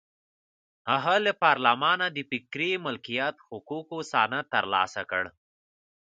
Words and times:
هغه 0.91 1.15
له 1.25 1.31
پارلمانه 1.43 2.05
د 2.11 2.17
فکري 2.31 2.71
مالکیت 2.85 3.35
حقوقو 3.47 3.97
سند 4.11 4.33
ترلاسه 4.53 5.01
کړ. 5.11 5.23